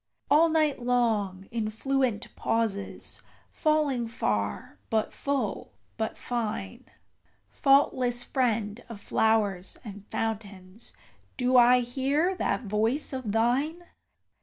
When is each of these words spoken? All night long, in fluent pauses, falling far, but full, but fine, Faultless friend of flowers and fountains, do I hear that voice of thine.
All 0.31 0.49
night 0.49 0.81
long, 0.81 1.47
in 1.51 1.69
fluent 1.69 2.35
pauses, 2.35 3.21
falling 3.51 4.07
far, 4.07 4.79
but 4.89 5.13
full, 5.13 5.73
but 5.95 6.17
fine, 6.17 6.85
Faultless 7.51 8.23
friend 8.23 8.83
of 8.89 8.99
flowers 8.99 9.77
and 9.83 10.07
fountains, 10.09 10.93
do 11.37 11.55
I 11.55 11.81
hear 11.81 12.33
that 12.37 12.63
voice 12.63 13.13
of 13.13 13.31
thine. 13.31 13.83